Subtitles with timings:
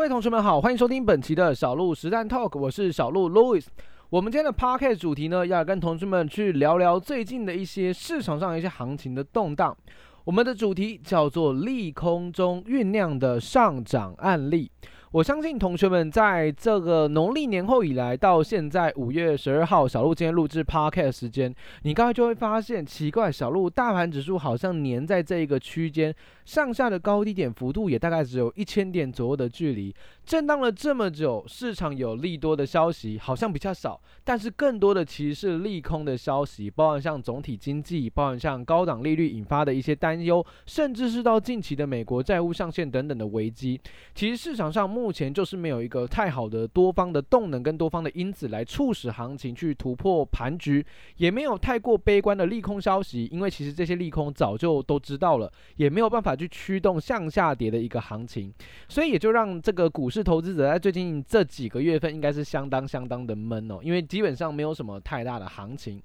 [0.00, 3.66] 各位同学们好，欢迎收听本期的小鹿实战 Talk，我是小鹿 Louis。
[4.08, 9.76] 我们今天的 Podcast 主题呢，要跟同学们去聊聊最近的一些市场上一些行情的动荡。
[10.24, 14.72] 我们的主题叫做利空中酝酿的上涨案例。
[15.12, 21.52] 我相信同学们在这个农历年后以来到现在五月十二号，小鹿今天录制 Podcast 时间，
[21.82, 26.14] 你刚才就会发现奇怪，小鹿大盘指数好像粘在这一个区间。
[26.44, 29.94] 上下的高低点幅度也大概只有一千点左右的距离，
[30.24, 43.80] 震荡了这么久，市场有利多的消息好像比较少，但是更多的其实是利空的消息，包含像总体经济，包含像高档利率引发的一些担忧，甚至是到近期的美国债务上限等等的危机。
[44.14, 50.84] 其实市场上目前就是没有一个太好的多方的动能跟多方的因子来促使行情去突破盘局，
[51.16, 56.36] 也没有太过悲观的利空消息，因为其实这些利空早就都知道了，也没有办法。
[56.40, 58.50] 去驱动向下跌的一个行情，
[58.88, 66.00] 所以也就让这个股市投资者在最近这几个月份应该是相当相当的闷哦，因为基本上没有什么太大的行情。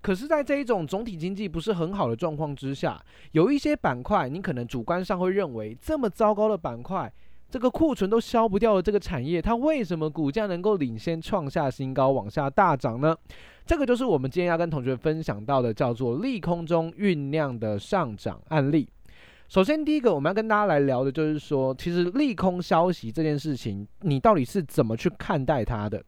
[0.00, 3.02] 可是，在这一种总体经济不是很好的状况之下，
[3.32, 7.12] 有一些板块，你可能主观上会认为这么糟糕的板块，
[7.50, 13.16] 这个库存都消不掉的这个产业，它为什么股价能够领先创下新高，往下大涨呢？
[13.66, 18.88] 这个就是我们今天要跟同学分享到的，叫做利空中酝酿的上涨案例。
[19.48, 26.00] 首先，第一个我们要跟大家来聊的就是说，其实利空消息这件事情，你到底是怎么去看待它的？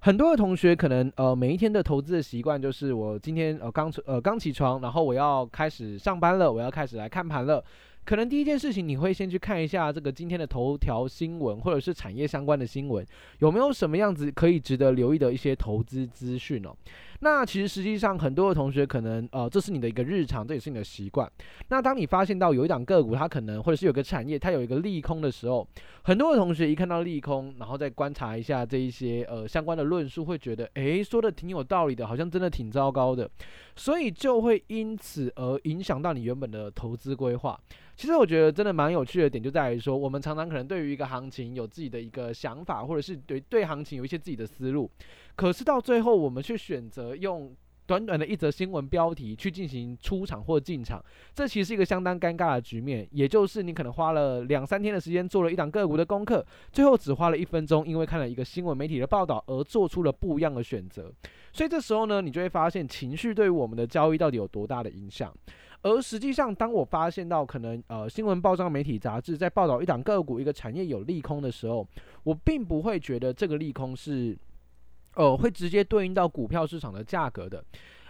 [0.00, 7.64] 很多的同学可能呃每一天的投资的习惯就是，我今天呃刚呃刚起床，然后我要开始上班了，我要开始来看盘了。
[8.04, 13.06] 可能第一件事情，你会先去看一下这个今天的头条新闻，或者是产业相关的新闻，
[13.38, 16.74] 有没有什么样子可以值得留意的一些投资资讯哦。
[17.24, 21.30] 那其实实际上很多的同学可能呃，这是你的一个日常，这也是你的习惯。
[21.68, 25.64] 那当你发现到有一档个股，它可能或者是有个产业，它有一个利空的时候，
[26.02, 33.30] 很多的同学一看到利空，然后再观察一下这一些呃相关的论述，会觉得诶，说的挺有道理的，好像真的挺糟糕的，
[33.76, 37.56] 所以就会因此而影响到你原本的投资规划。
[37.94, 44.90] 其实我觉得真的蛮有趣的点就在于说，我们常常可能对于一个行情有自己的一个想法，或者是对对行情有一些自己的思路，
[45.34, 47.54] 可是到最后我们却选择用
[47.86, 51.04] 短短的一则新闻标题去进行出场或进场，
[51.34, 53.06] 这其实是一个相当尴尬的局面。
[53.10, 61.12] 也就是你可能花了两三天的时间做了一档个股的功课，最后只花了一分钟，因为看了一个新闻媒体的报道而做出了不一样的选择。
[61.52, 65.34] 所以这时候呢，你就会发现情绪对于我们的交易到底有多大的影响。
[65.82, 71.84] 而实际上，当我发现到可能呃新闻报章、媒体、杂志在报道一档个股、一个产业有利空的时候，
[72.22, 74.38] 我并不会觉得这个利空是，
[75.14, 77.64] 呃会直接对应到股票市场的价格的，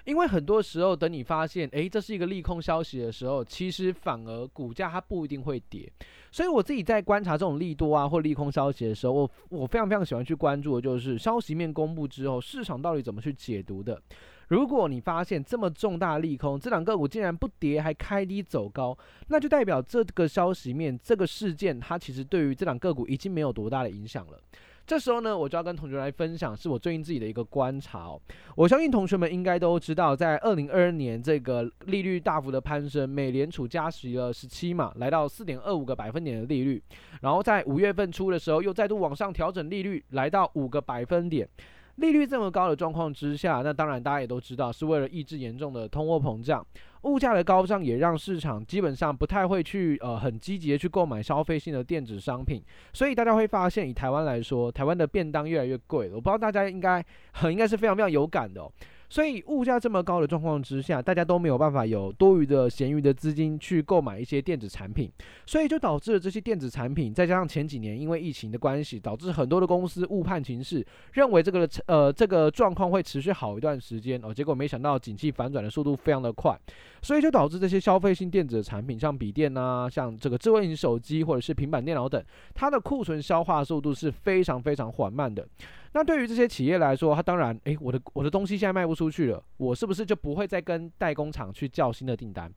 [0.04, 5.90] 因为很多时候等你发现，诶，这是一个利空消息的时候，其实反而股价它不一定会跌。
[6.30, 14.00] 所以我自己在观察这种利多啊或利空消息的时候，我我非常非常喜欢去关注的就是消息面公布之后，市场到底怎么去解读的。
[14.48, 18.96] 如果你发现这么重大利空，这两个股竟然不跌还开低走高，
[19.28, 24.38] 那就代表这个消息面这个事件它其实对于这两个股已经没有多大的影响了。
[24.86, 28.10] 这时候呢，我就要跟同学来分享，是我最近自己的一个观察。
[28.56, 36.82] 我相信同学们应该都知道，在二零二二年这个利率大幅的攀升，美联储加息了十七嘛，来到四点二五个百分点的利率，
[37.20, 41.48] 然后在五月份初的时候又再度往上调整利率，来到五个百分点。
[41.96, 46.66] 利率这么高的状况之下，那当然大家也都知道，是为了抑制严重的通货膨胀。
[47.02, 52.62] 物价的高涨也让市场基本上不太会去呃很积极的去购买消费性的电子商品。
[52.92, 56.14] 所以大家会发现，以台湾来说，台湾的便当越来越贵了。
[56.14, 58.70] 我不知道大家应该很应该是非常非常有感的哦。
[59.12, 65.12] 所以物价这么高的状况之下，大家都没有办法有多余的闲余的资金去购买一些电子产品，
[65.44, 76.58] 所以就导致了这些电子产品，再加上前几年因为疫情的关系，导致很多的公司误判情势，认为这个呃这个状况会持续好一段时间哦，结果没想到景气反转的速度非常的快，
[77.02, 85.46] 所以就导致这些消费性电子产品，像笔电啊，像这个智慧型手机或者是平板电脑等，它的库存消化速度是非常非常缓慢的。
[85.94, 92.52] 那对于这些企业来说，它当然，诶，我的我的东西现在卖不出去了，我是不是就不会再跟代工厂去叫新的订单，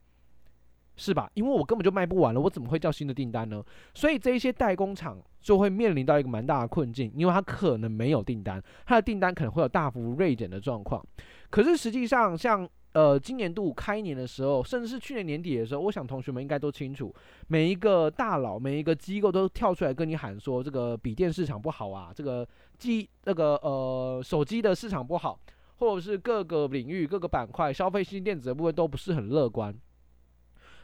[0.95, 1.29] 是吧？
[1.33, 3.61] 因为我根本就卖不完了，我怎么会叫新的订单呢？
[3.93, 11.05] 所以这一些代工厂就会面临到一个蛮大的困境，因为它可能没有订单，它的订单可能会有大幅锐减的状况。
[11.49, 17.13] 可是实际上，像呃，今年度开年的时候，甚至是去年年底的时候，我想同学们应该都清楚，
[17.47, 22.47] 每一个大佬、每一个机构都跳出来跟你喊说，这个笔电市场不好啊，这个
[22.77, 25.37] 机那个呃手机的市场不好，
[25.79, 29.77] 或者是各个领域、各个板块消费性电子的部分都不是很乐观，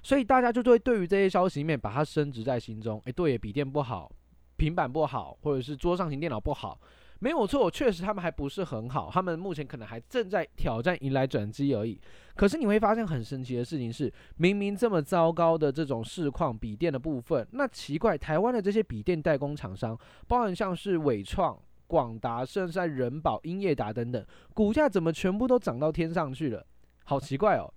[0.03, 3.01] 所以大家就会对于这些消息面把它深植在心中。
[3.05, 4.11] 诶，对，笔电不好。
[4.57, 6.77] 平板不好，或者是桌上型电脑不好。
[7.23, 12.01] 没有错，确实他们还不是很好，他们目前可能还正在挑战迎来转机而已。
[12.35, 19.95] 可是你会发现很神奇的事情是，明明这么糟糕的这种市况，笔电的部分，那奇怪，台湾的这些笔电代工厂商，
[20.27, 24.25] 包含像是伟创、广达，甚至在仁宝、英业达等等，
[24.55, 26.65] 股价怎么全部都涨到天上去了？
[27.03, 27.71] 好奇怪哦。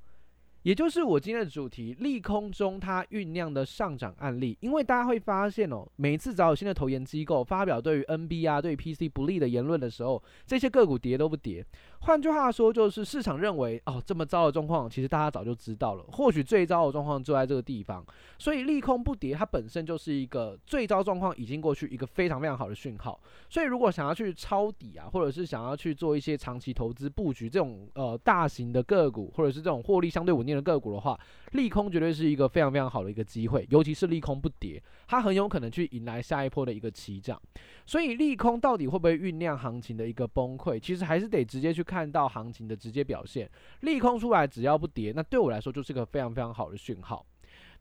[0.65, 11.63] 也就是我今天的主题，利空中它酝酿的上涨案例，因为大家会发现哦，每次找有新的投研机构发表对于 NB 啊、对于 PC 不利的言论的时候，这些个股跌都不跌。
[12.05, 16.05] 换句话说，就是市场认为哦，这么糟的状况，其实大家早就知道了。
[16.13, 18.05] 或许最糟的状况就在这个地方，
[18.39, 23.19] 所以利空不跌，它本身就是一个最糟状况已经过去，一个非常非常好的讯号。
[23.49, 31.19] 所以如果想要去抄底啊，或者是想要去做一些长期投资布局这种呃大型的个股，或者是这种获利相对稳定的个股的话，
[31.53, 37.41] 利空绝对是一个非常非常好的一个机会，尤其是利空不跌，它很有可能去迎来下一波的一个起涨。
[37.87, 40.79] 所以利空到底会不会酝酿行情的一个崩溃？
[40.79, 43.49] 其实还是得直接去看看到行情的直接表现。
[43.83, 47.25] 利空出来只要不跌，那对我来说就是个非常非常好的讯号。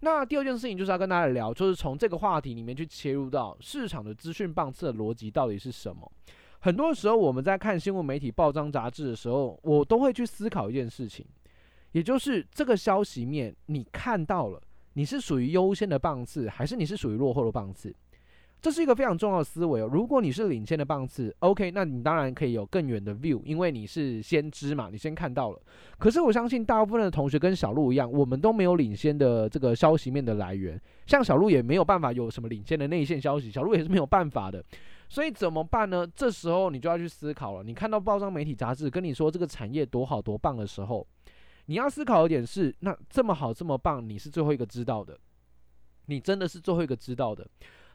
[0.02, 6.12] 那第二件事情就是要跟大家聊，就是从这个话题里面去切入到市场的资讯棒次的逻辑到底是什么。
[6.60, 11.26] 很多时候我们在看新闻媒体、报章杂志的时候，我都会去思考一件事情。
[11.94, 14.62] 也就是这个消息面，你看到了，
[14.94, 17.96] 你是属于优先的棒次，还是你是属于落后的棒次？
[18.64, 19.90] 这是一个非常重要的思维哦。
[19.92, 25.62] 如果你是领先的棒次，OK，那你当然可以有更远的 view，因为你是先知嘛，你先看到了。
[26.00, 34.64] 可是我相信大部分的同学跟小路一样，我们都没有领先的这个消息面的来源，像小路也没有办法有什么领先的内线消息，小路也是没有办法的。
[35.10, 36.08] 所以怎么办呢？
[36.16, 37.64] 这时候你就要去思考了。
[37.64, 41.06] 你看到报章媒体杂志跟你说这个产业多好多棒的时候。
[41.66, 45.20] 你要思考一点是，那这么好这么棒，你是最后一个知道的，
[46.06, 47.46] 你真的是最后一个知道的。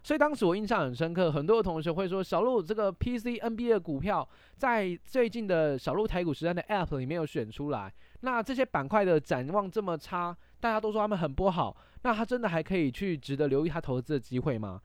[0.08, 4.26] 所以当时我印象很深刻，很多的同学会说，小鹿这个 PC NBA 的股票
[4.56, 14.80] 在最近的小鹿台股实战的 App 里面有选出来，那这些板块的展望这么差，大家都说他们很不好，那他真的还可以去值得留意他投资的机会吗？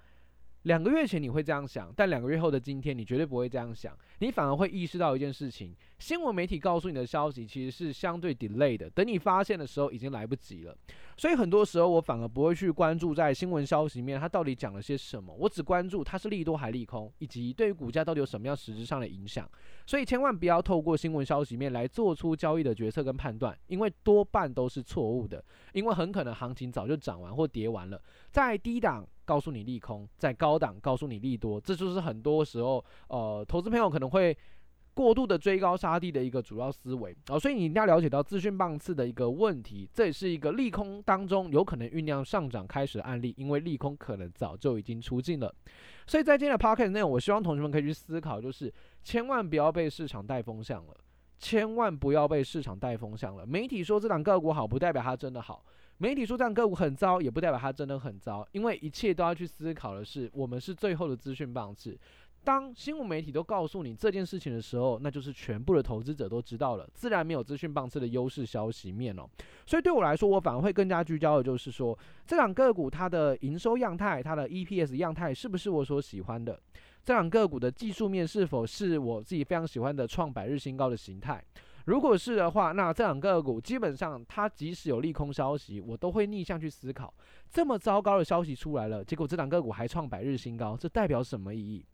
[0.63, 5.73] 两个月前你会这样想，但两个月后的今天你绝对不会这样想，你反而会意识到一件事情：
[6.03, 10.75] 新闻媒体告诉你的消息其实是相对 delay 的，等你发现的时候已经来不及了。
[11.15, 19.49] 所以很多时候我反而不会去关注在新闻消息面它到底讲了些什么，我只关注它是利多还利空，以及对于股价到底有什么样实质上的影响。
[19.85, 25.41] 所以千万不要透过新闻消息面来做出交易的决策跟判断，因为多半都是错误的，
[25.71, 27.97] 因为很可能行情早就涨完或跌完了，
[28.29, 29.07] 在低档。
[29.25, 34.37] 告诉你利空，在高档告诉你利多，这就是很多时候，呃，投资朋友可能会
[34.93, 45.53] 过度的追高杀低的一个主要思维啊、所以你一定要了解到资讯棒次的一个问题，这也是一个利空当中有可能酝酿上涨开始的案例，因为利空可能早就已经出尽了。
[46.05, 48.71] 所以在今天的 podcast 内容，我希望同学们可以去思考，就是
[49.03, 50.95] 千万不要被市场带风向了，
[51.39, 53.45] 千万不要被市场带风向了。
[53.45, 55.65] 媒体说这档个股好，不代表它真的好。
[55.99, 61.97] 媒体说这样个股很糟，也不代表它真的很糟，因为一切都要去思考的是，我们是最后的资讯棒次。
[62.43, 69.25] 当新闻媒体都告诉你这件事情的时候，那就是全部的投资者都知道了，自然没有资讯棒次的优势消息面哦。
[69.65, 71.97] 所以对我来说，我反而会更加聚焦的就是说，
[72.27, 76.59] 这两个股它的营收样态、它的 EPS 样态是不是我所喜欢的？
[77.03, 81.43] 这两个股的技术面是否是我自己非常喜欢的创百日新高的形态？
[81.85, 87.13] 如果是的话，那这两个股基本上，它即使有利空消息，我都会逆向去思考。
[87.49, 91.85] 这么糟糕的消息出来了，结果这两个股还创百日新高，这代表什么意义？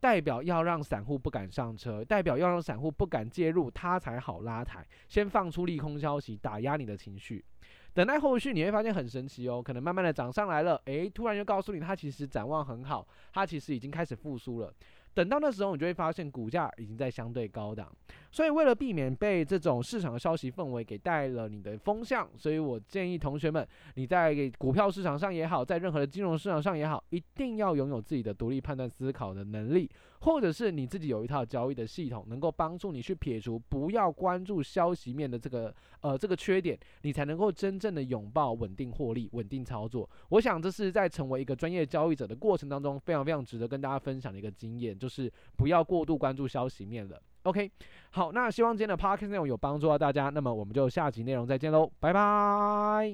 [0.00, 4.84] 代表要让散户不敢上车，代表要让散户不敢介入，他才好拉抬。
[5.06, 7.44] 先放出利空消息，打压你的情绪，
[7.92, 14.72] 等待后续，你会发现很神奇哦，可能慢慢的涨上来了，诶，突然又告诉你它其实展望很好，它其实已经开始复苏了。
[15.12, 17.90] 等到那时候，你就会发现股价已经在相对高档，
[18.30, 29.90] 所以为了避免被这种市场的消息氛围给带了你的风向，所以我建议同学们，你在股票市场上也好，在任何的金融市场上也好，一定要拥有自己的独立判断思考的能力。
[30.20, 40.08] 或者是你自己有一套交易的系统，能够帮助你去撇除不要关注消息面的这个呃这个缺点，你才能够真正的拥抱稳定获利、稳定操作。
[40.28, 47.20] 我想这是在成为一个专业交易者的过程当中，非常非常值得跟大家分享的一个经验，就是不要过度关注消息面了。
[47.44, 47.70] OK，
[48.10, 53.08] 好，那希望今天的 Podcast 内容有帮助到大家，那么我们就下集内容再见喽，拜拜。